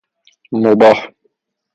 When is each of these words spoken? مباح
مباح 0.51 1.13